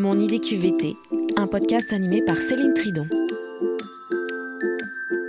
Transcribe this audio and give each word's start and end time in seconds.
Mon 0.00 0.18
idée 0.18 0.40
QVT, 0.40 0.96
un 1.36 1.46
podcast 1.46 1.92
animé 1.92 2.22
par 2.24 2.38
Céline 2.38 2.72
Tridon. 2.72 3.06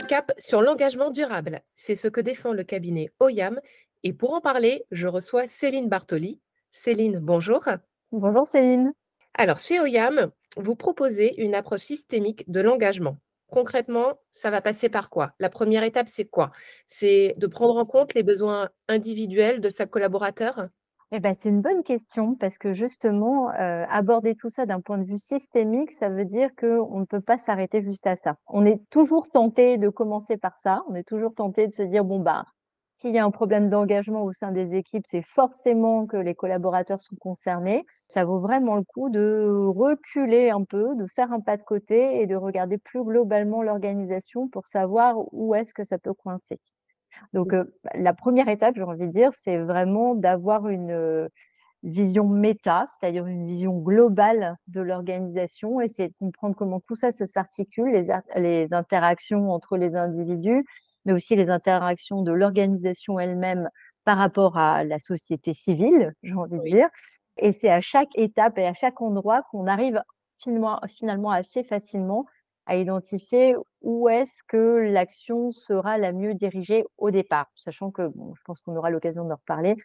Cap 0.07 0.31
sur 0.37 0.61
l'engagement 0.61 1.09
durable, 1.09 1.59
c'est 1.75 1.95
ce 1.95 2.07
que 2.07 2.21
défend 2.21 2.53
le 2.53 2.63
cabinet 2.63 3.11
OYAM. 3.19 3.59
Et 4.03 4.13
pour 4.13 4.31
en 4.31 4.39
parler, 4.39 4.85
je 4.89 5.07
reçois 5.07 5.45
Céline 5.45 5.89
Bartoli. 5.89 6.39
Céline, 6.71 7.19
bonjour. 7.19 7.67
Bonjour 8.13 8.47
Céline. 8.47 8.93
Alors, 9.33 9.59
chez 9.59 9.81
OYAM, 9.81 10.31
vous 10.55 10.77
proposez 10.77 11.33
une 11.41 11.53
approche 11.53 11.81
systémique 11.81 12.49
de 12.49 12.61
l'engagement. 12.61 13.17
Concrètement, 13.47 14.21
ça 14.31 14.51
va 14.51 14.61
passer 14.61 14.87
par 14.87 15.09
quoi? 15.09 15.33
La 15.39 15.49
première 15.49 15.83
étape, 15.83 16.07
c'est 16.07 16.29
quoi? 16.29 16.49
C'est 16.87 17.35
de 17.35 17.47
prendre 17.47 17.75
en 17.75 17.85
compte 17.85 18.13
les 18.13 18.23
besoins 18.23 18.69
individuels 18.87 19.59
de 19.59 19.69
sa 19.69 19.85
collaborateur? 19.85 20.69
Eh 21.13 21.19
ben, 21.19 21.33
c'est 21.35 21.49
une 21.49 21.61
bonne 21.61 21.83
question 21.83 22.35
parce 22.35 22.57
que 22.57 22.73
justement, 22.73 23.51
euh, 23.51 23.85
aborder 23.89 24.35
tout 24.35 24.49
ça 24.49 24.65
d'un 24.65 24.79
point 24.79 24.97
de 24.97 25.03
vue 25.03 25.17
systémique, 25.17 25.91
ça 25.91 26.07
veut 26.09 26.23
dire 26.25 26.49
qu'on 26.55 26.99
ne 26.99 27.05
peut 27.05 27.19
pas 27.19 27.37
s'arrêter 27.37 27.81
juste 27.81 28.07
à 28.07 28.15
ça. 28.15 28.37
On 28.47 28.65
est 28.65 28.79
toujours 28.89 29.29
tenté 29.29 29.77
de 29.77 29.89
commencer 29.89 30.37
par 30.37 30.55
ça. 30.55 30.83
On 30.89 30.95
est 30.95 31.03
toujours 31.07 31.33
tenté 31.35 31.67
de 31.67 31.73
se 31.73 31.81
dire, 31.83 32.05
bon, 32.05 32.19
bah, 32.21 32.45
s'il 32.93 33.13
y 33.13 33.17
a 33.19 33.25
un 33.25 33.31
problème 33.31 33.67
d'engagement 33.67 34.23
au 34.23 34.31
sein 34.31 34.51
des 34.53 34.75
équipes, 34.75 35.05
c'est 35.05 35.21
forcément 35.23 36.05
que 36.05 36.15
les 36.17 36.35
collaborateurs 36.35 37.01
sont 37.01 37.17
concernés. 37.17 37.85
Ça 38.07 38.23
vaut 38.23 38.39
vraiment 38.39 38.75
le 38.77 38.83
coup 38.83 39.09
de 39.09 39.47
reculer 39.67 40.49
un 40.49 40.63
peu, 40.63 40.95
de 40.95 41.07
faire 41.13 41.33
un 41.33 41.41
pas 41.41 41.57
de 41.57 41.63
côté 41.63 42.21
et 42.21 42.27
de 42.27 42.35
regarder 42.35 42.77
plus 42.77 43.03
globalement 43.03 43.63
l'organisation 43.63 44.47
pour 44.47 44.65
savoir 44.67 45.15
où 45.33 45.55
est-ce 45.55 45.73
que 45.73 45.83
ça 45.83 45.97
peut 45.97 46.13
coincer. 46.13 46.59
Donc, 47.33 47.53
euh, 47.53 47.63
la 47.95 48.13
première 48.13 48.47
étape, 48.47 48.75
j'ai 48.75 48.83
envie 48.83 49.07
de 49.07 49.13
dire, 49.13 49.31
c'est 49.33 49.57
vraiment 49.57 50.15
d'avoir 50.15 50.67
une 50.67 51.29
vision 51.83 52.27
méta, 52.27 52.85
c'est-à-dire 52.87 53.25
une 53.25 53.45
vision 53.47 53.77
globale 53.79 54.55
de 54.67 54.81
l'organisation, 54.81 55.81
essayer 55.81 56.09
de 56.09 56.13
comprendre 56.19 56.55
comment 56.55 56.79
tout 56.79 56.95
ça, 56.95 57.11
s'articule, 57.11 57.91
les, 57.91 58.07
les 58.35 58.73
interactions 58.73 59.51
entre 59.51 59.77
les 59.77 59.95
individus, 59.95 60.63
mais 61.05 61.13
aussi 61.13 61.35
les 61.35 61.49
interactions 61.49 62.21
de 62.21 62.31
l'organisation 62.31 63.19
elle-même 63.19 63.69
par 64.03 64.17
rapport 64.17 64.57
à 64.57 64.83
la 64.83 64.99
société 64.99 65.53
civile, 65.53 66.13
j'ai 66.23 66.33
envie 66.33 66.57
de 66.57 66.63
dire. 66.63 66.89
Et 67.37 67.51
c'est 67.51 67.69
à 67.69 67.81
chaque 67.81 68.15
étape 68.15 68.57
et 68.57 68.67
à 68.67 68.73
chaque 68.73 69.01
endroit 69.01 69.41
qu'on 69.51 69.67
arrive 69.67 70.01
finalement, 70.37 70.79
finalement 70.87 71.31
assez 71.31 71.63
facilement 71.63 72.25
à 72.65 72.75
identifier 72.75 73.55
où 73.81 74.09
est-ce 74.09 74.43
que 74.47 74.89
l'action 74.91 75.51
sera 75.51 75.97
la 75.97 76.11
mieux 76.11 76.33
dirigée 76.33 76.85
au 76.97 77.11
départ, 77.11 77.47
sachant 77.55 77.91
que 77.91 78.07
bon, 78.07 78.33
je 78.35 78.41
pense 78.43 78.61
qu'on 78.61 78.75
aura 78.75 78.89
l'occasion 78.89 79.25
de 79.25 79.33
reparler. 79.33 79.75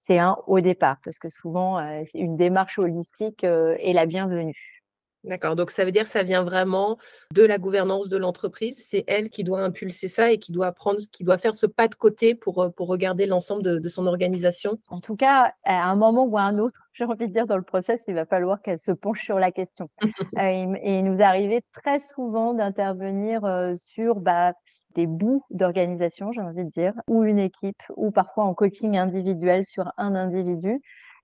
C'est 0.00 0.18
un 0.18 0.36
au 0.46 0.60
départ, 0.60 0.98
parce 1.04 1.18
que 1.18 1.30
souvent, 1.30 1.78
euh, 1.78 2.02
une 2.14 2.36
démarche 2.36 2.78
holistique 2.78 3.44
euh, 3.44 3.76
est 3.78 3.94
la 3.94 4.06
bienvenue. 4.06 4.83
D'accord, 5.24 5.56
donc 5.56 5.70
ça 5.70 5.86
veut 5.86 5.90
dire 5.90 6.04
que 6.04 6.10
ça 6.10 6.22
vient 6.22 6.42
vraiment 6.42 6.98
de 7.32 7.42
la 7.42 7.56
gouvernance 7.56 8.10
de 8.10 8.18
l'entreprise. 8.18 8.84
C'est 8.86 9.04
elle 9.06 9.30
qui 9.30 9.42
doit 9.42 9.62
impulser 9.62 10.08
ça 10.08 10.30
et 10.30 10.38
qui 10.38 10.52
doit 10.52 10.70
prendre, 10.72 10.98
qui 11.10 11.24
doit 11.24 11.38
faire 11.38 11.54
ce 11.54 11.64
pas 11.64 11.88
de 11.88 11.94
côté 11.94 12.34
pour, 12.34 12.62
euh, 12.62 12.68
pour 12.68 12.88
regarder 12.88 13.24
l'ensemble 13.24 13.62
de, 13.62 13.88
son 13.88 14.06
organisation? 14.06 14.78
En 14.88 15.00
tout 15.00 15.16
cas, 15.16 15.54
à 15.64 15.84
un 15.84 15.96
moment 15.96 16.24
ou 16.24 16.36
à 16.36 16.42
un 16.42 16.58
autre, 16.58 16.88
j'ai 16.92 17.04
envie 17.04 17.26
de 17.26 17.32
dire 17.32 17.46
dans 17.46 17.56
le 17.56 17.62
process, 17.62 18.04
il 18.06 18.14
va 18.14 18.26
falloir 18.26 18.60
qu'elle 18.60 18.78
se 18.78 18.92
penche 18.92 19.24
sur 19.24 19.38
la 19.38 19.50
question. 19.50 19.88
Euh, 20.38 20.74
et, 20.82 20.98
il 20.98 21.04
nous 21.04 21.20
arrivait 21.20 21.62
très 21.72 21.98
souvent 22.00 22.54
d'intervenir 22.54 23.44
euh, 23.44 23.74
sur 23.76 24.16
bah, 24.16 24.52
des 24.94 25.06
bouts 25.06 25.44
d'organisation, 25.50 26.32
j'ai 26.32 26.40
envie 26.40 26.64
de 26.64 26.70
dire, 26.70 26.92
ou 27.06 27.22
une 27.22 27.38
équipe, 27.38 27.80
ou 27.96 28.10
parfois 28.10 28.44
en 28.44 28.54
coaching 28.54 28.96
individuel 28.96 29.64
sur 29.64 29.92
un 29.96 30.16
individu. 30.16 30.80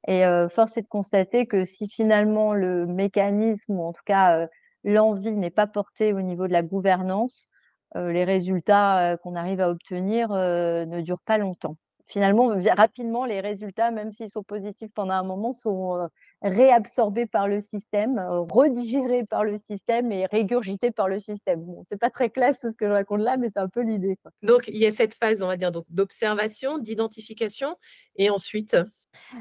Et 0.09 0.25
euh, 0.25 0.48
force 0.48 0.77
est 0.77 0.83
de 0.83 0.89
constater 0.89 1.47
que 1.47 1.65
si 1.65 1.89
finalement 1.89 2.55
le 2.55 2.87
mécanisme, 2.87 3.75
ou 3.79 3.84
en 3.84 3.93
tout 3.93 4.03
cas 4.05 4.39
euh, 4.39 4.47
l'envie 4.84 5.33
n'est 5.33 5.51
pas 5.51 5.67
portée 5.67 6.12
au 6.12 6.23
niveau 6.23 6.47
de 6.48 6.53
la 6.53 6.62
gouvernance, 6.62 7.48
euh, 7.97 8.12
les 8.12 8.25
résultats 8.25 9.16
qu'on 9.22 9.34
arrive 9.34 9.61
à 9.61 9.71
obtenir 9.71 10.31
ne 10.31 11.00
durent 11.00 11.21
pas 11.25 11.38
longtemps. 11.38 11.77
Finalement, 12.10 12.50
rapidement, 12.76 13.25
les 13.25 13.41
résultats, 13.41 13.93
même 13.93 14.10
s'ils 14.10 14.31
sont 14.31 14.43
positifs 14.43 14.91
pendant 14.93 15.15
un 15.15 15.22
moment, 15.22 15.53
sont 15.53 16.09
réabsorbés 16.43 17.26
par 17.26 17.47
le 17.47 17.60
système, 17.60 18.21
redigérés 18.50 19.25
par 19.25 19.44
le 19.44 19.56
système 19.56 20.10
et 20.10 20.26
régurgités 20.26 20.91
par 20.91 21.06
le 21.06 21.20
système. 21.20 21.60
Bon, 21.60 21.82
c'est 21.84 22.00
pas 22.00 22.10
très 22.10 22.28
classe 22.28 22.62
ce 22.62 22.76
que 22.76 22.88
je 22.88 22.93
raconte 22.93 23.20
là, 23.20 23.37
mais 23.37 23.49
c'est 23.54 23.60
un 23.60 23.69
peu 23.69 23.82
l'idée. 23.82 24.19
Donc, 24.43 24.66
il 24.66 24.78
y 24.78 24.87
a 24.87 24.91
cette 24.91 25.15
phase, 25.15 25.41
on 25.41 25.47
va 25.47 25.56
dire, 25.56 25.70
d'observation, 25.88 26.78
d'identification, 26.78 27.76
et 28.16 28.28
ensuite 28.28 28.76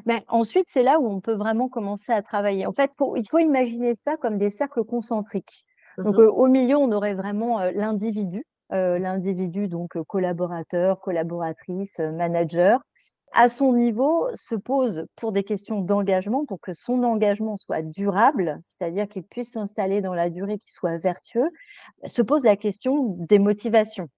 ben, 0.05 0.21
ensuite, 0.27 0.65
c'est 0.67 0.83
là 0.83 0.99
où 0.99 1.07
on 1.07 1.21
peut 1.21 1.33
vraiment 1.33 1.69
commencer 1.69 2.11
à 2.11 2.21
travailler. 2.21 2.65
En 2.65 2.73
fait, 2.73 2.91
il 3.15 3.27
faut 3.29 3.39
imaginer 3.39 3.93
ça 3.95 4.17
comme 4.17 4.37
des 4.37 4.49
cercles 4.49 4.83
concentriques. 4.83 5.65
Donc, 5.97 6.17
mmh 6.17 6.21
au 6.21 6.47
milieu, 6.47 6.77
on 6.77 6.91
aurait 6.91 7.13
vraiment 7.13 7.59
l'individu, 7.71 8.45
l'individu 8.71 9.67
donc 9.67 9.97
collaborateur, 10.07 10.99
collaboratrice, 10.99 11.99
manager. 11.99 12.81
À 13.31 13.47
son 13.47 13.73
niveau, 13.73 14.27
se 14.33 14.55
pose 14.55 15.05
pour 15.15 15.31
des 15.31 15.43
questions 15.43 15.81
d'engagement, 15.81 16.45
pour 16.45 16.59
que 16.59 16.73
son 16.73 17.03
engagement 17.03 17.57
soit 17.57 17.83
durable, 17.83 18.59
c'est-à-dire 18.63 19.07
qu'il 19.07 19.23
puisse 19.23 19.51
s'installer 19.51 20.01
dans 20.01 20.15
la 20.15 20.31
durée, 20.31 20.57
qu'il 20.57 20.71
soit 20.71 20.97
vertueux, 20.97 21.49
se 22.05 22.23
pose 22.23 22.43
la 22.43 22.55
question 22.55 23.15
des 23.19 23.37
motivations 23.37 24.09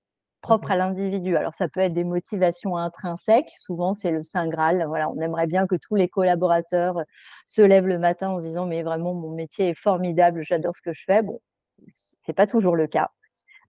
propre 0.41 0.71
à 0.71 0.75
l'individu. 0.75 1.37
Alors, 1.37 1.53
ça 1.53 1.69
peut 1.69 1.79
être 1.79 1.93
des 1.93 2.03
motivations 2.03 2.75
intrinsèques. 2.75 3.51
Souvent, 3.59 3.93
c'est 3.93 4.11
le 4.11 4.23
Saint 4.23 4.47
Graal. 4.47 4.83
Voilà, 4.87 5.09
on 5.09 5.19
aimerait 5.19 5.47
bien 5.47 5.67
que 5.67 5.75
tous 5.75 5.95
les 5.95 6.09
collaborateurs 6.09 6.97
se 7.45 7.61
lèvent 7.61 7.87
le 7.87 7.99
matin 7.99 8.31
en 8.31 8.39
se 8.39 8.47
disant, 8.47 8.65
mais 8.65 8.83
vraiment, 8.83 9.13
mon 9.13 9.29
métier 9.29 9.69
est 9.69 9.79
formidable, 9.79 10.43
j'adore 10.43 10.75
ce 10.75 10.81
que 10.81 10.93
je 10.93 11.03
fais. 11.05 11.21
Bon, 11.21 11.39
c'est 11.87 12.33
pas 12.33 12.47
toujours 12.47 12.75
le 12.75 12.87
cas. 12.87 13.11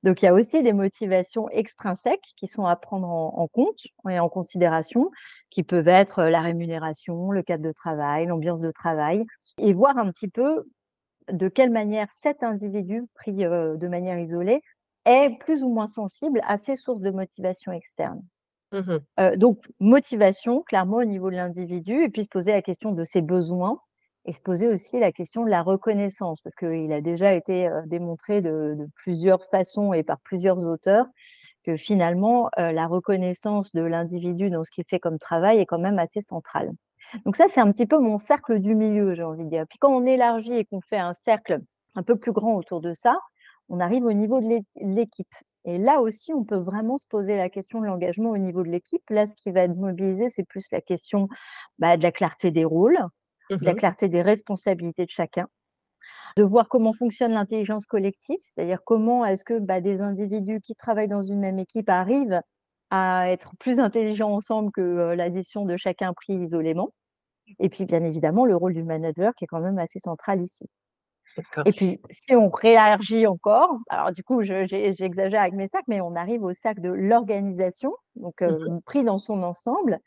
Donc, 0.03 0.23
il 0.23 0.25
y 0.25 0.29
a 0.29 0.35
aussi 0.35 0.63
des 0.63 0.73
motivations 0.73 1.49
extrinsèques 1.51 2.33
qui 2.37 2.49
sont 2.49 2.67
à 2.67 2.75
prendre 2.77 3.09
en, 3.09 3.47
compte 3.49 3.81
et 4.09 4.19
en 4.19 4.29
considération, 4.29 5.11
qui 5.51 5.63
peuvent 5.63 5.89
être 5.89 6.25
la 6.25 6.41
rémunération, 6.41 7.31
le 7.31 7.43
cadre 7.43 7.63
de 7.63 7.73
travail, 7.73 8.27
l'ambiance 8.27 8.61
de 8.61 8.73
travail, 8.73 9.25
et 9.59 9.73
voir 9.73 9.97
un 9.99 10.11
petit 10.11 10.29
peu 10.29 10.65
de 11.31 11.49
quelle 11.49 11.71
manière 11.71 12.09
cet 12.13 12.43
individu, 12.43 13.05
pris 13.15 13.33
de 13.33 13.89
manière 13.89 14.19
isolée, 14.19 14.61
est 15.05 15.39
plus 15.39 15.63
ou 15.63 15.69
moins 15.69 15.87
sensible 15.87 16.41
à 16.47 16.59
ces 16.59 16.77
sources 16.77 17.03
de 17.03 17.11
motivation 17.11 17.73
externe. 17.73 18.23
Mmh 18.73 18.99
euh, 19.21 19.37
donc, 19.37 19.59
motivation, 19.81 20.63
clairement, 20.63 20.97
au 20.97 21.05
niveau 21.05 21.31
de 21.31 21.37
l'individu, 21.37 22.05
et 22.05 22.09
puis 22.09 22.25
se 22.25 22.29
poser 22.29 22.53
la 22.53 22.63
question 22.63 22.93
de 22.93 23.05
ses 23.05 23.21
besoins, 23.21 23.79
et 24.25 24.33
se 24.33 24.41
poser 24.41 24.69
aussi 24.69 25.00
la 25.00 25.12
question 25.12 25.44
de 25.44 25.50
la 25.50 25.62
reconnaissance, 25.62 26.41
parce 26.41 26.55
qu'il 26.56 26.93
a 26.93 27.00
déjà 27.00 27.33
été 27.34 27.69
démontré 27.87 28.41
de, 28.41 28.77
plusieurs 28.97 29.44
façons 29.50 29.93
et 29.93 30.03
par 30.03 30.21
plusieurs 30.21 30.59
auteurs 30.66 31.06
que 31.65 31.77
finalement, 31.77 32.50
la 32.56 32.87
reconnaissance 32.87 33.72
de 33.72 33.83
l'individu 33.83 34.50
dans 34.50 34.65
ce 34.65 34.71
qu'il 34.71 34.84
fait 34.88 34.99
comme 34.99 35.19
travail 35.19 35.59
est 35.59 35.66
quand 35.66 35.78
même 35.78 35.99
assez 35.99 36.21
centrale. 36.21 36.72
Donc 37.25 37.37
ça, 37.37 37.47
c'est 37.49 37.60
un 37.60 37.71
petit 37.71 37.87
peu 37.87 37.99
mon 37.99 38.19
cercle 38.19 38.59
du 38.59 38.75
milieu, 38.75 39.15
j'ai 39.15 39.22
envie 39.22 39.44
de 39.44 39.50
dire. 39.50 39.65
Puis 39.69 39.78
quand 39.78 39.94
on 39.94 40.06
élargit 40.06 40.54
et 40.54 40.65
qu'on 40.65 40.81
fait 40.81 40.99
un 40.99 41.15
cercle 41.15 41.60
un 41.94 42.03
peu 42.03 42.16
plus 42.16 42.33
grand 42.33 42.54
autour 42.56 42.81
de 42.81 42.94
ça, 42.94 43.19
on 43.69 43.81
arrive 43.81 44.04
au 44.04 44.12
niveau 44.12 44.41
de 44.41 44.62
l'équipe. 44.77 45.34
Et 45.65 45.78
là 45.78 46.00
aussi, 46.00 46.33
on 46.33 46.44
peut 46.44 46.56
vraiment 46.56 46.99
se 46.99 47.06
poser 47.06 47.37
la 47.37 47.49
question 47.49 47.81
de 47.81 47.87
l'engagement 47.87 48.31
au 48.31 48.39
niveau 48.39 48.62
de 48.62 48.69
l'équipe. 48.69 49.03
Là, 49.10 49.27
ce 49.27 49.34
qui 49.37 49.53
va 49.53 49.62
être 49.62 49.77
mobilisé, 49.77 50.28
c'est 50.28 50.44
plus 50.44 50.66
la 50.72 50.81
question 50.81 51.28
bah, 51.78 51.97
de 51.97 52.03
la 52.03 52.12
clarté 52.12 52.50
des 52.50 52.65
rôles, 52.65 52.99
de 53.57 53.65
la 53.65 53.75
clarté 53.75 54.09
des 54.09 54.23
responsabilités 54.23 55.05
de 55.05 55.11
chacun, 55.11 55.49
de 56.37 56.43
voir 56.43 56.69
comment 56.69 56.93
fonctionne 56.93 57.33
l'intelligence 57.33 57.87
collective, 57.87 58.39
c'est-à-dire 58.41 58.81
comment 58.85 59.25
est-ce 59.25 59.45
que 59.45 59.59
bah, 59.59 59.81
des 59.81 60.01
individus 60.01 60.61
qui 60.61 60.75
travaillent 60.75 61.09
dans 61.09 61.23
une 61.23 61.41
même 61.41 61.59
équipe 61.59 61.89
arrivent 61.89 62.41
à 62.91 63.31
être 63.31 63.53
plus 63.59 63.81
intelligents 63.81 64.33
ensemble 64.33 64.71
que 64.73 64.81
euh, 64.81 65.15
l'addition 65.15 65.65
de 65.65 65.77
chacun 65.77 66.13
pris 66.13 66.35
isolément. 66.35 66.93
Et 67.59 67.69
puis, 67.69 67.87
bien 67.87 68.05
évidemment, 68.05 68.45
le 68.45 68.55
rôle 68.55 68.75
du 68.75 68.83
manager 68.83 69.34
qui 69.34 69.45
est 69.45 69.47
quand 69.47 69.60
même 69.60 69.78
assez 69.78 69.98
central 69.98 70.43
ici. 70.43 70.66
Et 71.65 71.72
puis, 71.72 72.01
si 72.10 72.34
on 72.37 72.51
réagit 72.51 73.27
encore, 73.27 73.78
alors 73.89 74.13
du 74.13 74.22
coup, 74.22 74.43
j'exagère 74.43 75.41
avec 75.41 75.55
mes 75.55 75.69
sacs, 75.69 75.87
mais 75.89 76.01
on 76.01 76.15
arrive 76.15 76.43
au 76.43 76.53
sac 76.53 76.81
de 76.81 76.91
l'organisation, 76.91 77.95
donc 78.16 78.43
mmh 78.43 78.81
pris 78.84 79.03
dans 79.03 79.19
son 79.19 79.43
ensemble. 79.43 79.98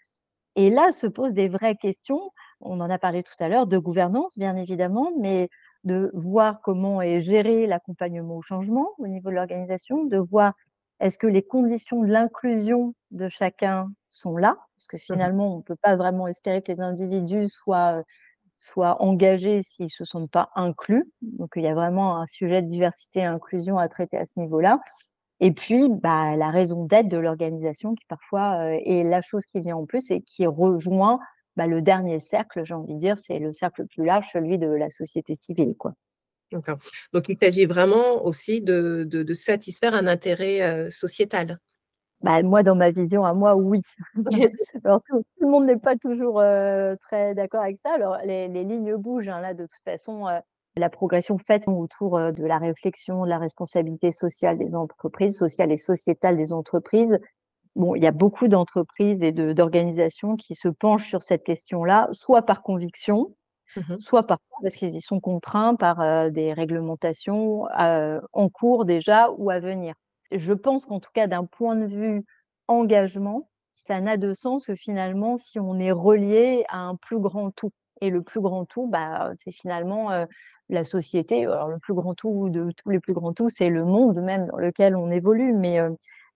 Et 0.56 0.69
là 0.69 0.91
se 0.91 1.07
posent 1.07 1.33
des 1.33 1.48
vraies 1.48 1.75
questions. 1.75 2.31
On 2.61 2.79
en 2.81 2.89
a 2.89 2.97
parlé 2.99 3.23
tout 3.23 3.33
à 3.39 3.49
l'heure 3.49 3.67
de 3.67 3.77
gouvernance, 3.77 4.37
bien 4.37 4.55
évidemment, 4.55 5.11
mais 5.19 5.49
de 5.83 6.11
voir 6.13 6.61
comment 6.61 7.01
est 7.01 7.21
géré 7.21 7.67
l'accompagnement 7.67 8.37
au 8.37 8.41
changement 8.41 8.89
au 8.97 9.07
niveau 9.07 9.29
de 9.29 9.35
l'organisation, 9.35 10.05
de 10.05 10.17
voir 10.17 10.53
est-ce 10.99 11.17
que 11.17 11.27
les 11.27 11.43
conditions 11.43 12.01
de 12.01 12.07
l'inclusion 12.11 12.95
de 13.11 13.27
chacun 13.29 13.89
sont 14.09 14.37
là, 14.37 14.57
parce 14.77 14.87
que 14.87 14.97
mmh 15.09 15.15
finalement, 15.15 15.53
on 15.55 15.57
ne 15.57 15.63
peut 15.63 15.75
pas 15.75 15.95
vraiment 15.97 16.27
espérer 16.27 16.61
que 16.61 16.71
les 16.71 16.81
individus 16.81 17.49
soient 17.49 18.03
soient 18.57 19.01
engagés 19.01 19.61
s'ils 19.61 19.85
ne 19.85 19.89
se 19.89 20.05
sentent 20.05 20.31
pas 20.31 20.49
inclus. 20.55 21.05
Donc, 21.21 21.51
il 21.55 21.63
y 21.63 21.67
a 21.67 21.73
vraiment 21.75 22.17
un 22.21 22.27
sujet 22.27 22.61
de 22.61 22.67
diversité 22.67 23.19
et 23.21 23.23
inclusion 23.25 23.77
à 23.77 23.87
traiter 23.89 24.17
à 24.17 24.25
ce 24.25 24.39
niveau-là. 24.39 24.79
Et 25.41 25.51
puis, 25.53 25.89
bah, 25.89 26.35
la 26.37 26.49
raison 26.49 26.85
d'être 26.85 27.09
de 27.09 27.17
l'organisation 27.17 27.93
qui 27.95 28.05
parfois 28.07 28.57
euh, 28.67 28.79
est 28.85 29.03
la 29.03 29.21
chose 29.21 29.45
qui 29.45 29.61
vient 29.61 29.75
en 29.77 29.85
plus 29.85 30.09
et 30.11 30.21
qui 30.21 30.47
rejoint 30.47 31.19
bah, 31.55 31.67
le 31.67 31.81
dernier 31.81 32.19
cercle, 32.19 32.63
j'ai 32.65 32.73
envie 32.73 32.93
de 32.95 32.99
dire, 32.99 33.17
c'est 33.17 33.39
le 33.39 33.53
cercle 33.53 33.85
plus 33.87 34.05
large, 34.05 34.27
celui 34.33 34.57
de 34.57 34.67
la 34.67 34.89
société 34.89 35.35
civile, 35.35 35.75
quoi. 35.77 35.93
D'accord. 36.51 36.77
Donc 37.11 37.27
il 37.27 37.37
s'agit 37.41 37.65
vraiment 37.65 38.23
aussi 38.23 38.61
de 38.61 39.03
de 39.07 39.33
satisfaire 39.33 39.95
un 39.95 40.07
intérêt, 40.07 40.89
sociétal? 40.91 41.59
Bah, 42.21 42.41
moi, 42.43 42.63
dans 42.63 42.75
ma 42.75 42.91
vision 42.91 43.25
à 43.25 43.33
moi, 43.33 43.55
oui. 43.55 43.81
Alors 44.83 45.01
tout 45.03 45.21
tout 45.21 45.43
le 45.45 45.47
monde 45.49 45.65
n'est 45.65 45.77
pas 45.77 45.95
toujours, 45.95 46.41
très 47.01 47.33
d'accord 47.35 47.61
avec 47.61 47.77
ça. 47.83 47.93
Alors 47.93 48.17
les 48.23 48.47
les 48.47 48.63
lignes 48.63 48.95
bougent, 48.95 49.27
hein, 49.27 49.41
là, 49.41 49.53
de 49.53 49.63
toute 49.63 49.83
façon, 49.83 50.27
la 50.77 50.89
progression 50.89 51.37
faite 51.37 51.67
autour, 51.67 52.19
de 52.19 52.45
la 52.45 52.57
réflexion, 52.57 53.23
de 53.23 53.29
la 53.29 53.39
responsabilité 53.39 54.11
sociale 54.11 54.57
des 54.57 54.75
entreprises, 54.75 55.37
sociale 55.37 55.71
et 55.71 55.77
sociétale 55.77 56.37
des 56.37 56.53
entreprises. 56.53 57.17
Bon, 57.75 57.94
il 57.95 58.04
y 58.04 58.07
a 58.07 58.12
beaucoup 58.12 58.48
d'entreprises 58.48 59.22
et 59.24 59.31
de 59.33 59.51
d'organisations 59.54 60.38
qui 60.38 60.56
se 60.56 60.69
penchent 60.69 61.07
sur 61.10 61.24
cette 61.24 61.44
question-là, 61.44 62.07
soit 62.13 62.44
par 62.44 62.62
conviction, 62.63 63.36
Mmh 63.75 64.00
soit 64.00 64.24
parce 64.27 64.75
qu'ils 64.75 64.95
y 64.95 65.01
sont 65.01 65.19
contraints 65.22 65.75
par, 65.75 66.01
heu, 66.01 66.31
des 66.31 66.54
réglementations, 66.54 67.68
heu, 67.80 68.22
en 68.33 68.50
cours 68.50 68.86
déjà 68.86 69.31
ou 69.38 69.50
à 69.51 69.60
venir. 69.60 69.95
Je 70.31 70.54
pense 70.54 70.86
qu'en 70.86 71.00
tout 71.00 71.12
cas 71.13 71.27
d'un 71.27 71.45
point 71.45 71.75
de 71.75 71.86
vue 71.88 72.25
engagement, 72.68 73.50
ça 73.74 74.01
n'a 74.01 74.18
de 74.18 74.33
sens 74.33 74.68
que 74.68 74.75
finalement 74.75 75.38
si 75.38 75.60
on 75.60 75.80
est 75.80 75.92
relié 75.92 76.66
à 76.69 76.80
un 76.80 76.95
plus 76.95 77.19
grand 77.19 77.51
tout 77.51 77.72
et 78.01 78.10
le 78.10 78.22
plus 78.24 78.42
grand 78.42 78.66
tout, 78.66 78.88
bah, 78.88 79.31
c'est 79.38 79.51
finalement, 79.51 80.12
heu, 80.13 80.27
la 80.69 80.83
société. 80.83 81.45
Alors 81.45 81.69
le 81.69 81.80
plus 81.80 81.94
grand 81.94 82.13
tout 82.16 82.50
de 82.50 82.72
tous 82.77 82.89
les 82.89 83.00
plus 83.00 83.13
grands 83.13 83.33
tout, 83.33 83.50
c'est 83.50 83.69
le 83.69 83.86
monde 83.86 84.19
même 84.22 84.48
dans 84.48 84.57
lequel 84.57 84.95
on 84.98 85.12
évolue, 85.12 85.54
mais, 85.54 85.80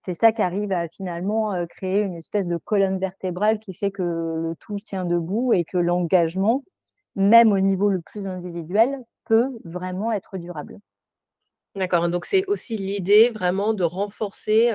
c'est 0.04 0.14
ça 0.14 0.32
qui 0.32 0.42
arrive 0.42 0.72
à 0.72 0.88
finalement, 0.88 1.66
créer 1.68 2.00
une 2.00 2.14
espèce 2.16 2.48
de 2.48 2.56
colonne 2.58 2.98
vertébrale 2.98 3.58
qui 3.60 3.74
fait 3.74 3.90
que 3.90 4.02
le 4.02 4.54
tout 4.60 4.78
tient 4.80 5.04
debout 5.06 5.52
et 5.52 5.64
que 5.64 5.78
l'engagement, 5.78 6.64
même 7.16 7.52
au 7.52 7.60
niveau 7.60 7.88
le 7.90 8.00
plus 8.02 8.26
individuel, 8.28 8.98
peut 9.26 9.50
vraiment 9.64 10.12
être 10.12 10.38
durable. 10.38 10.80
D'accord, 11.76 12.08
donc 12.08 12.24
c'est 12.24 12.44
aussi 12.46 12.76
l'idée 12.76 13.30
vraiment 13.30 13.74
de 13.74 13.84
renforcer, 13.84 14.72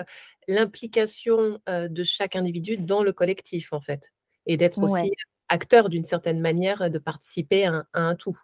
l'implication, 0.47 1.59
de 1.67 2.03
chaque 2.03 2.37
individu 2.37 2.77
dans 2.77 3.03
le 3.03 3.11
collectif, 3.11 3.73
en 3.73 3.81
fait 3.81 4.11
et 4.47 4.57
d'être 4.57 4.83
Ouais. 4.83 5.09
aussi 5.09 5.11
acteur 5.49 5.89
d'une 5.89 6.03
certaine 6.05 6.39
manière, 6.39 6.89
de 6.91 6.99
participer 6.99 7.65
à 7.65 7.71
un 7.73 7.85
à 7.93 8.01
un 8.01 8.15
tout. 8.15 8.39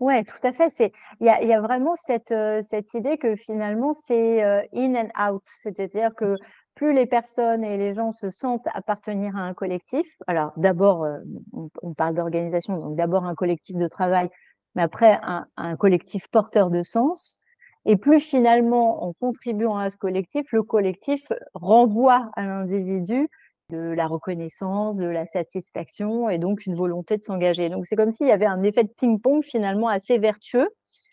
Ouais, 0.00 0.24
tout 0.24 0.36
à 0.42 0.52
fait. 0.52 0.70
C'est 0.70 0.92
il 1.20 1.26
y 1.26 1.28
a 1.30 1.40
il 1.42 1.48
y 1.48 1.52
a 1.52 1.60
vraiment 1.60 1.94
cette, 1.94 2.32
heu, 2.32 2.60
cette 2.62 2.94
idée 2.94 3.16
que 3.16 3.36
finalement 3.36 3.92
c'est, 3.92 4.42
heu, 4.44 4.62
in 4.74 4.94
and 4.96 5.32
out. 5.34 5.42
C'est-à-dire 5.44 6.14
que 6.16 6.38
plus 6.74 6.92
les 6.92 7.06
personnes 7.06 7.62
et 7.62 7.76
les 7.78 7.94
gens 7.94 8.10
se 8.10 8.28
sentent 8.30 8.66
appartenir 8.74 9.36
à 9.36 9.40
un 9.42 9.54
collectif, 9.54 10.06
alors 10.26 10.52
d'abord, 10.56 11.06
on 11.52 11.70
on 11.82 11.94
parle 11.94 12.14
d'organisation, 12.14 12.76
donc 12.78 12.96
d'abord 12.96 13.24
un 13.24 13.34
collectif 13.36 13.76
de 13.76 13.86
travail, 13.86 14.28
mais 14.74 14.82
après 14.82 15.18
un 15.22 15.46
un 15.56 15.76
collectif 15.76 16.26
porteur 16.28 16.70
de 16.70 16.82
sens 16.82 17.40
et 17.86 17.96
plus 17.96 18.18
finalement 18.20 19.04
en 19.04 19.12
contribuant 19.12 19.76
à 19.76 19.90
ce 19.90 19.96
collectif, 19.98 20.50
le 20.52 20.62
collectif 20.64 21.22
renvoie 21.54 22.30
à 22.34 22.42
l'individu 22.42 23.28
de 23.70 23.78
la 23.78 24.06
reconnaissance, 24.06 24.96
de 24.96 25.06
la 25.06 25.26
satisfaction 25.26 26.28
et 26.30 26.38
donc 26.38 26.66
une 26.66 26.76
volonté 26.76 27.16
de 27.16 27.22
s'engager. 27.24 27.68
Donc 27.70 27.86
c'est 27.86 27.96
comme 27.96 28.10
s'il 28.12 28.28
y 28.28 28.32
avait 28.32 28.46
un 28.46 28.62
effet 28.62 28.84
de 28.84 28.92
ping-pong 28.96 29.42
finalement 29.44 29.88
assez 29.88 30.18
vertueux 30.18 30.68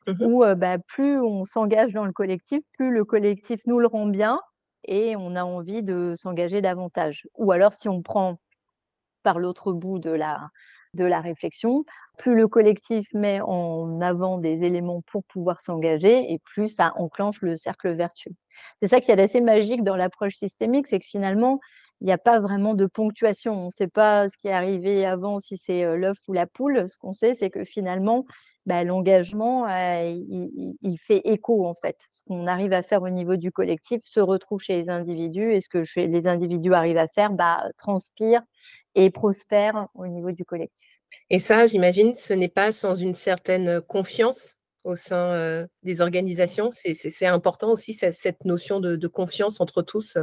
Mmh 0.08 0.18
où, 0.20 0.44
heu, 0.44 0.56
bah, 0.56 0.78
plus 0.80 1.20
on 1.20 1.46
s'engage 1.46 1.94
dans 1.94 2.06
le 2.06 2.14
collectif, 2.14 2.62
plus 2.78 2.92
le 2.92 3.06
collectif 3.06 3.62
nous 3.68 3.80
le 3.80 3.88
rend 3.88 4.06
bien 4.08 4.40
et 4.86 5.16
on 5.16 5.36
a 5.36 5.44
envie 5.44 5.84
de 5.84 6.14
s'engager 6.16 6.62
davantage. 6.62 7.28
Ou 7.38 7.52
alors 7.52 7.74
si 7.74 7.90
on 7.90 8.02
prend 8.02 8.38
par 9.24 9.40
l'autre 9.40 9.74
bout 9.74 10.00
de 10.00 10.12
la 10.12 10.50
de 10.94 11.06
la 11.06 11.22
réflexion, 11.22 11.86
plus 12.18 12.36
le 12.36 12.50
collectif 12.50 13.08
met 13.14 13.40
en 13.42 14.02
avant 14.02 14.38
des 14.40 14.62
éléments 14.66 15.02
pour 15.10 15.24
pouvoir 15.24 15.62
s'engager 15.62 16.34
et 16.34 16.40
plus 16.44 16.68
ça 16.68 16.92
enclenche 16.98 17.42
le 17.42 17.56
cercle 17.56 17.92
vertueux. 17.94 18.34
C'est 18.82 18.90
ça 18.90 19.00
qui 19.00 19.10
est 19.12 19.20
assez 19.22 19.40
magique 19.40 19.84
dans 19.86 19.96
l'approche 19.96 20.36
systémique, 20.36 20.88
c'est 20.88 21.00
que 21.00 21.06
finalement, 21.06 21.60
il 22.02 22.06
n'y 22.06 22.12
a 22.12 22.18
pas 22.18 22.40
vraiment 22.40 22.74
de 22.74 22.88
ponctuation. 22.88 23.54
On 23.54 23.66
ne 23.68 23.72
sait 23.72 23.88
pas 23.88 24.28
ce 24.28 24.36
qui 24.38 24.48
est 24.48 24.52
arrivé 24.52 25.06
avant, 25.06 25.38
si 25.38 25.56
c'est, 25.56 25.86
l'œuf 25.96 26.18
ou 26.28 26.34
la 26.34 26.48
poule. 26.48 26.90
Ce 26.90 26.98
qu'on 26.98 27.14
sait, 27.14 27.34
c'est 27.36 27.52
que 27.52 27.64
finalement, 27.64 28.26
bah, 28.66 28.84
l'engagement, 28.84 29.68
il 29.68 30.98
fait 31.06 31.22
écho, 31.26 31.66
en 31.66 31.76
fait. 31.76 31.98
Ce 32.10 32.24
qu'on 32.24 32.48
arrive 32.48 32.74
à 32.74 32.82
faire 32.82 33.04
au 33.04 33.10
niveau 33.10 33.36
du 33.36 33.52
collectif 33.52 34.02
se 34.04 34.20
retrouve 34.20 34.62
chez 34.62 34.82
les 34.82 34.90
individus 34.90 35.54
et 35.54 35.62
ce 35.62 35.70
que 35.70 35.84
les 36.00 36.28
individus 36.28 36.74
arrivent 36.74 36.98
à 36.98 37.08
faire, 37.08 37.32
bah, 37.32 37.70
transpire 37.78 38.42
et 38.96 39.10
prospère 39.12 39.88
au 39.94 40.08
niveau 40.08 40.32
du 40.32 40.44
collectif. 40.44 41.02
et 41.30 41.40
ça, 41.40 41.68
j'imagine, 41.68 42.14
ce 42.16 42.34
n'est 42.34 42.50
pas 42.50 42.72
sans 42.72 42.96
une 42.96 43.14
certaine, 43.14 43.82
confiance 43.82 44.56
au 44.84 44.96
sein, 44.96 45.68
des 45.84 46.02
organisations? 46.02 46.72
C'est 46.72 47.26
important 47.28 47.70
aussi 47.72 47.94
ce 47.94 48.12
cette 48.12 48.44
notion 48.46 48.80
de 48.80 49.08
confiance 49.08 49.62
entre 49.62 49.82
tous? 49.84 50.18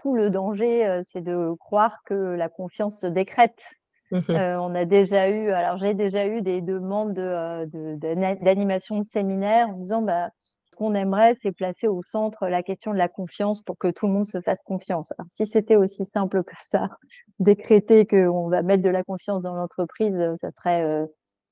Tout 0.00 0.14
le 0.14 0.30
danger, 0.30 0.86
heu, 0.86 1.00
c'est 1.02 1.20
de 1.20 1.52
croire 1.60 1.98
que 2.06 2.14
la 2.14 2.48
confiance 2.48 3.00
se 3.00 3.06
décrète. 3.06 3.62
Mmh 4.10 4.22
mh. 4.28 4.40
Heu, 4.40 4.58
on 4.60 4.74
a 4.74 4.84
déjà 4.86 5.28
eu 5.30 5.50
alors 5.52 5.78
j'ai 5.78 5.94
déjà 5.94 6.26
eu 6.26 6.42
des 6.42 6.60
demandes 6.62 7.14
de, 7.14 7.22
heu, 7.22 7.66
de 7.66 7.96
d'animation 8.44 8.98
de 8.98 9.04
séminaires 9.04 9.70
en 9.70 9.74
disant: 9.74 10.02
«Bah, 10.02 10.30
ce 10.38 10.58
qu'on 10.78 10.94
aimerait, 10.94 11.34
c'est 11.34 11.52
placer 11.52 11.88
au 11.88 12.02
centre 12.12 12.48
la 12.48 12.62
question 12.62 12.92
de 12.92 12.98
la 12.98 13.08
confiance 13.08 13.62
pour 13.62 13.78
que 13.78 13.88
tout 13.88 14.06
le 14.08 14.12
monde 14.14 14.26
se 14.28 14.40
fasse 14.40 14.62
confiance». 14.64 15.12
Alors 15.18 15.28
si 15.30 15.46
c'était 15.46 15.76
aussi 15.76 16.04
simple 16.06 16.44
que 16.44 16.54
ça, 16.60 16.88
décréter 17.40 18.06
qu'on 18.06 18.48
va 18.48 18.62
mettre 18.62 18.82
de 18.84 18.90
la 18.90 19.04
confiance 19.04 19.44
dans 19.44 19.54
l'entreprise, 19.56 20.16
ça 20.40 20.50
serait, 20.50 21.06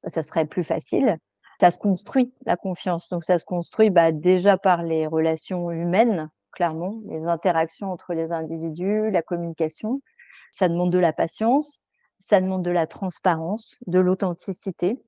ça 0.06 0.22
serait 0.22 0.46
plus 0.46 0.64
facile. 0.64 1.18
Ça 1.60 1.70
se 1.70 1.78
construit 1.78 2.32
la 2.46 2.56
confiance, 2.56 3.08
donc 3.08 3.24
ça 3.24 3.38
se 3.38 3.44
construit, 3.44 3.90
bah, 3.90 4.12
déjà 4.12 4.56
par 4.58 4.82
les 4.82 5.06
relations 5.08 5.70
humaines, 5.72 6.28
clairement, 6.52 6.90
les 7.08 7.24
interactions 7.24 7.90
entre 7.92 8.14
les 8.14 8.32
individus, 8.32 9.10
la 9.10 9.22
communication. 9.22 10.00
Ça 10.52 10.68
demande 10.68 10.92
de 10.92 10.98
la 10.98 11.12
patience, 11.12 11.80
ça 12.18 12.40
demande 12.40 12.64
de 12.64 12.70
la 12.70 12.86
transparence, 12.86 13.78
de 13.86 13.98
l'authenticité 14.00 15.02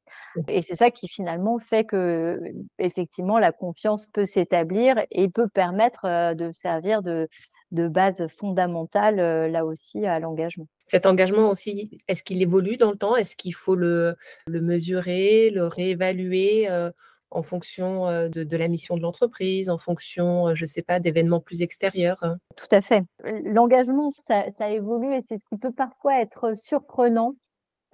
et 0.49 0.63
c'est 0.63 0.75
ça 0.77 0.91
qui 0.91 1.09
finalement 1.09 1.59
fait 1.59 1.85
que, 1.85 2.41
effectivement, 2.79 3.39
la 3.39 3.53
confiance 3.53 4.07
peut 4.09 4.25
s'établir 4.25 4.97
et 5.11 5.29
peut 5.29 5.49
permettre, 5.49 6.07
heu, 6.07 6.35
de 6.35 6.51
servir 6.53 7.03
de 7.03 7.29
de 7.73 7.87
base 7.89 8.27
fondamentale, 8.29 9.21
heu, 9.21 9.47
là 9.49 9.65
aussi 9.65 10.05
à 10.07 10.19
l'engagement. 10.21 10.67
Cet 10.89 11.07
engagement 11.07 11.49
aussi, 11.51 11.99
est-ce 12.09 12.23
qu'il 12.25 12.43
évolue 12.43 12.77
dans 12.77 12.91
le 12.91 12.97
temps? 12.99 13.17
Est-ce 13.17 13.37
qu'il 13.37 13.55
faut 13.55 13.77
le 13.77 14.17
le 14.47 14.61
mesurer, 14.61 15.51
le 15.51 15.67
réévaluer, 15.67 16.69
heu, 16.71 16.93
en 17.31 17.43
fonction, 17.43 18.07
de 18.29 18.45
de 18.45 18.57
la 18.57 18.69
mission 18.69 18.97
de 18.97 19.03
l'entreprise, 19.03 19.71
en 19.71 19.79
fonction, 19.79 20.55
je 20.55 20.65
ne 20.65 20.69
sais 20.69 20.83
pas, 20.83 21.01
d'événements 21.01 21.41
plus 21.41 21.63
extérieurs, 21.63 22.19
heu? 22.25 22.37
Tout 22.57 22.67
à 22.73 22.81
fait. 22.81 23.03
l'engagement, 23.25 24.11
ça 24.11 24.51
ça 24.51 24.71
évolue 24.71 25.15
et 25.15 25.23
c'est 25.23 25.39
ce 25.39 25.45
qui 25.45 25.57
peut 25.57 25.73
parfois 25.73 26.21
être 26.21 26.55
surprenant, 26.57 27.35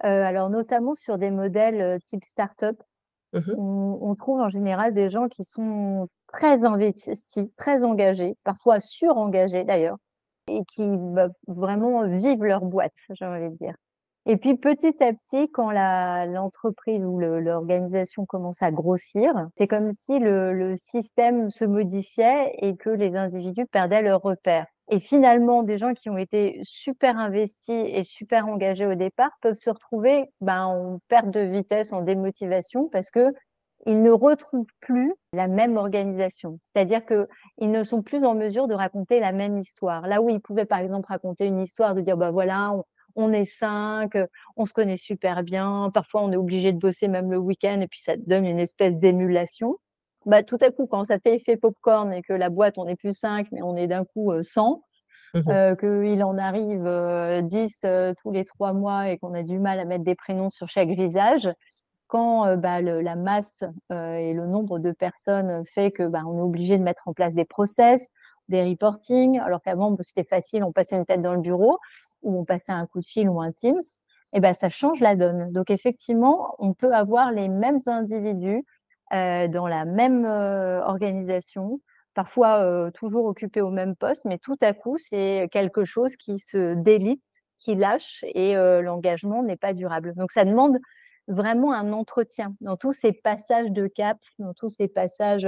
alors 0.01 0.49
notamment 0.51 0.95
sur 0.95 1.17
des 1.19 1.31
modèles, 1.31 1.99
type 2.03 2.23
start-up. 2.25 2.81
Mmh 3.33 3.39
mh. 3.47 3.57
On 3.57 3.99
on 4.01 4.15
trouve 4.15 4.41
en 4.41 4.49
général 4.49 4.93
des 4.93 5.09
gens 5.09 5.27
qui 5.29 5.43
sont 5.45 6.07
très 6.27 6.63
investis, 6.65 7.25
très 7.57 7.83
engagés, 7.85 8.35
parfois 8.45 8.79
surengagés 8.81 9.65
d'ailleurs 9.65 9.97
et 10.47 10.61
qui, 10.67 10.83
bah, 10.87 11.29
vraiment 11.47 12.07
vivent 12.07 12.43
leur 12.45 12.61
boîte, 12.65 12.95
j'ai 13.11 13.25
envie 13.25 13.49
de 13.51 13.57
dire. 13.57 13.75
Et 14.27 14.35
puis 14.37 14.55
petit 14.57 14.93
à 15.03 15.11
petit, 15.13 15.49
quand 15.51 15.71
l'entreprise 15.71 17.03
ou 17.05 17.17
l'organisation 17.17 18.25
commence 18.25 18.61
à 18.61 18.71
grossir, 18.71 19.33
c'est 19.57 19.67
comme 19.67 19.91
si 19.91 20.19
le 20.19 20.75
système 20.75 21.49
se 21.49 21.63
modifiait 21.65 22.53
et 22.59 22.75
que 22.75 22.89
les 22.89 23.15
individus 23.15 23.65
perdaient 23.67 24.01
leurs 24.01 24.21
repères. 24.21 24.67
Et 24.89 24.99
finalement, 24.99 25.63
des 25.63 25.77
gens 25.77 25.93
qui 25.93 26.09
ont 26.09 26.17
été 26.17 26.59
super 26.63 27.17
investis 27.17 27.85
et 27.87 28.03
super 28.03 28.47
engagés 28.47 28.85
au 28.85 28.95
départ 28.95 29.31
peuvent 29.41 29.55
se 29.55 29.69
retrouver, 29.69 30.25
ben, 30.41 30.65
en 30.65 30.99
perte 31.09 31.29
de 31.29 31.39
vitesse, 31.41 31.91
en 31.93 32.01
démotivation 32.01 32.87
parce 32.89 33.09
qu'ils 33.11 34.01
ne 34.01 34.11
retrouvent 34.11 34.65
plus 34.81 35.13
la 35.33 35.47
même 35.47 35.77
organisation. 35.77 36.59
C'est-à-dire 36.63 37.05
qu'ils 37.05 37.71
ne 37.71 37.83
sont 37.83 38.01
plus 38.01 38.23
en 38.23 38.33
mesure 38.35 38.67
de 38.67 38.73
raconter 38.75 39.19
la 39.19 39.31
même 39.31 39.57
histoire. 39.57 40.07
Là 40.07 40.21
où 40.21 40.29
ils 40.29 40.41
pouvaient, 40.41 40.65
par 40.65 40.79
exemple, 40.79 41.07
raconter 41.09 41.45
une 41.45 41.59
histoire 41.59 41.95
de 41.95 42.01
dire: 42.01 42.17
«Bah, 42.17 42.31
voilà, 42.31 42.71
on 42.73 42.83
est 43.33 43.45
5, 43.45 44.15
heu, 44.15 44.27
on 44.57 44.65
se 44.65 44.73
connaît 44.73 44.97
super 44.97 45.43
bien, 45.43 45.89
parfois 45.93 46.23
on 46.23 46.31
est 46.31 46.35
obligé 46.37 46.71
de 46.73 46.77
bosser 46.79 47.07
même 47.07 47.31
le 47.31 47.37
week-end 47.37 47.79
et 47.81 47.87
puis 47.87 47.99
ça 48.01 48.15
te 48.17 48.21
donne 48.27 48.45
une 48.45 48.59
espèce 48.59 48.97
d'émulation. 48.97 49.77
Bah, 50.25 50.43
tout 50.43 50.57
à 50.61 50.71
coup, 50.71 50.87
quand 50.87 51.03
ça 51.05 51.19
fait 51.19 51.35
effet 51.35 51.57
popcorn 51.57 52.11
et 52.13 52.21
que 52.21 52.33
la 52.33 52.49
boîte, 52.49 52.77
on 52.77 52.85
n'est 52.85 52.95
plus 52.97 53.13
5 53.13 53.47
mais 53.51 53.61
on 53.63 53.75
est 53.75 53.87
d'un 53.87 54.05
coup, 54.05 54.31
heu, 54.33 54.43
100, 54.43 54.83
Mmh 55.33 55.43
mh. 55.47 55.57
heu, 55.57 55.75
qu'il 55.77 56.23
en 56.23 56.37
arrive, 56.37 56.85
heu, 56.87 57.41
10, 57.43 57.83
heu, 57.85 58.13
tous 58.21 58.31
les 58.31 58.45
3 58.45 58.73
mois 58.73 59.09
et 59.09 59.17
qu'on 59.19 59.33
a 59.35 59.43
du 59.43 59.59
mal 59.59 59.79
à 59.79 59.85
mettre 59.85 60.03
des 60.05 60.15
prénoms 60.15 60.49
sur 60.51 60.69
chaque 60.69 60.89
visage. 60.89 61.49
Quand, 62.07 62.55
bah, 62.57 62.79
le 62.81 63.01
la 63.01 63.15
masse, 63.17 63.63
et 63.91 64.33
le 64.33 64.47
nombre 64.47 64.79
de 64.79 64.91
personnes 64.93 65.63
fait 65.65 65.91
que, 65.91 66.03
bah, 66.07 66.21
on 66.27 66.37
est 66.39 66.41
obligé 66.41 66.77
de 66.77 66.83
mettre 66.83 67.07
en 67.09 67.13
place 67.13 67.35
des 67.35 67.43
process, 67.45 68.09
des 68.47 68.63
reporting, 68.63 69.39
alors 69.39 69.61
qu'avant, 69.61 69.91
bah, 69.91 70.03
c'était 70.03 70.23
facile, 70.23 70.63
on 70.63 70.71
passait 70.71 70.95
une 70.95 71.05
tête 71.05 71.21
dans 71.21 71.33
le 71.33 71.41
bureau 71.41 71.79
ou 72.21 72.39
on 72.39 72.45
passait 72.45 72.71
un 72.71 72.85
coup 72.87 72.99
de 72.99 73.05
fil 73.05 73.29
ou 73.29 73.41
un 73.41 73.51
Teams 73.51 73.81
eh 74.33 74.39
ben, 74.39 74.53
ça 74.53 74.69
change 74.69 74.99
la 74.99 75.15
donne. 75.15 75.51
Donc 75.51 75.69
effectivement, 75.69 76.55
on 76.59 76.73
peut 76.73 76.93
avoir 76.93 77.31
les 77.31 77.47
mêmes 77.47 77.79
individus 77.85 78.63
dans 79.11 79.67
la 79.67 79.85
même 79.85 80.25
organisation, 80.25 81.79
parfois 82.13 82.91
toujours 82.93 83.25
occupés 83.25 83.61
au 83.61 83.69
même 83.69 83.95
poste, 83.95 84.25
mais 84.25 84.37
tout 84.37 84.57
à 84.59 84.73
coup, 84.73 84.97
c'est 84.97 85.47
quelque 85.51 85.85
chose 85.85 86.17
qui 86.17 86.39
se 86.39 86.73
délite, 86.73 87.25
qui 87.59 87.75
lâche 87.75 88.25
et 88.27 88.55
l'engagement 88.55 89.43
n'est 89.43 89.55
pas 89.55 89.73
durable. 89.73 90.13
Donc 90.15 90.31
ça 90.33 90.43
demande 90.43 90.77
vraiment 91.29 91.71
un 91.73 91.93
entretien 91.93 92.53
dans 92.59 92.75
tous 92.75 92.91
ces 92.91 93.13
passages 93.13 93.71
de 93.71 93.87
cap, 93.87 94.17
dans 94.39 94.53
tous 94.53 94.69
ces 94.69 94.89
passages 94.89 95.47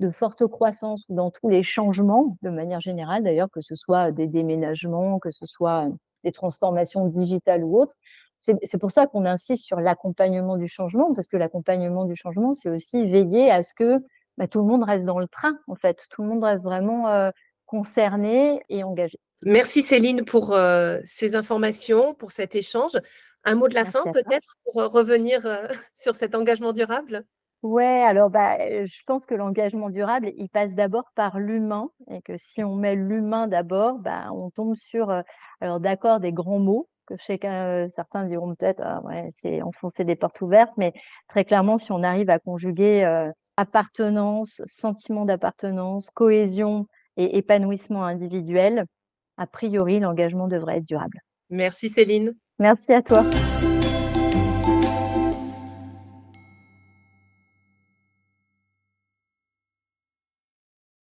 de 0.00 0.10
forte 0.10 0.46
croissance 0.46 1.04
ou 1.08 1.14
dans 1.14 1.30
tous 1.30 1.48
les 1.48 1.62
changements, 1.62 2.36
de 2.42 2.50
manière 2.50 2.80
générale 2.80 3.22
d'ailleurs, 3.22 3.50
que 3.50 3.60
ce 3.60 3.76
soit 3.76 4.10
des 4.10 4.26
déménagements, 4.26 5.20
que 5.20 5.30
ce 5.30 5.46
soit 5.46 5.88
des 6.26 6.32
transformations 6.32 7.06
digitales 7.06 7.62
ou 7.64 7.80
autres. 7.80 7.94
C'est 8.36 8.78
pour 8.78 8.90
ça 8.90 9.06
qu'on 9.06 9.24
insiste 9.24 9.64
sur 9.64 9.80
l'accompagnement 9.80 10.58
du 10.58 10.68
changement, 10.68 11.14
parce 11.14 11.26
que 11.26 11.38
l'accompagnement 11.38 12.04
du 12.04 12.16
changement, 12.16 12.52
c'est 12.52 12.68
aussi 12.68 13.06
veiller 13.06 13.50
à 13.50 13.62
ce 13.62 13.74
que 13.74 13.98
bah, 14.36 14.46
tout 14.46 14.58
le 14.58 14.66
monde 14.66 14.82
reste 14.82 15.06
dans 15.06 15.18
le 15.18 15.28
train, 15.28 15.58
en 15.68 15.74
fait. 15.74 15.98
Tout 16.10 16.22
le 16.22 16.28
monde 16.28 16.44
reste 16.44 16.62
vraiment 16.62 17.30
concerné 17.64 18.60
et 18.68 18.84
engagé. 18.84 19.18
Merci 19.42 19.82
Céline 19.82 20.24
pour 20.24 20.54
ces 21.04 21.34
informations, 21.34 22.12
pour 22.14 22.30
cet 22.30 22.54
échange. 22.54 22.92
Un 23.44 23.54
mot 23.54 23.68
de 23.68 23.74
la 23.74 23.84
fin 23.84 24.02
peut-être 24.12 24.56
pour 24.64 24.74
revenir 24.74 25.40
sur 25.94 26.14
cet 26.14 26.34
engagement 26.34 26.72
durable? 26.72 27.24
Ouais, 27.66 28.04
alors 28.06 28.30
bah, 28.30 28.56
je 28.84 29.02
pense 29.06 29.26
que 29.26 29.34
l'engagement 29.34 29.90
durable, 29.90 30.32
il 30.36 30.48
passe 30.48 30.76
d'abord 30.76 31.10
par 31.16 31.40
l'humain 31.40 31.90
et 32.08 32.22
que 32.22 32.36
si 32.36 32.62
on 32.62 32.76
met 32.76 32.94
l'humain 32.94 33.48
d'abord, 33.48 33.98
bah, 33.98 34.30
on 34.32 34.50
tombe 34.50 34.76
sur, 34.76 35.10
alors 35.60 35.80
d'accord, 35.80 36.20
des 36.20 36.32
grands 36.32 36.60
mots 36.60 36.88
que 37.06 37.14
certains 37.88 38.24
diront 38.24 38.54
peut-être, 38.54 38.82
«Ah 38.84 39.00
ouais, 39.02 39.28
c'est 39.32 39.62
enfoncer 39.62 40.04
des 40.04 40.14
portes 40.14 40.40
ouvertes, 40.40 40.74
mais 40.76 40.92
très 41.28 41.44
clairement, 41.44 41.76
si 41.76 41.90
on 41.90 42.04
arrive 42.04 42.30
à 42.30 42.38
conjuguer 42.38 43.30
appartenance, 43.56 44.62
sentiment 44.66 45.24
d'appartenance, 45.24 46.10
cohésion 46.10 46.86
et 47.16 47.36
épanouissement 47.36 48.04
individuel, 48.04 48.84
a 49.38 49.46
priori, 49.48 49.98
l'engagement 49.98 50.46
devrait 50.46 50.78
être 50.78 50.86
durable. 50.86 51.18
Merci 51.50 51.90
Céline. 51.90 52.32
Merci 52.60 52.92
à 52.92 53.02
toi. 53.02 53.24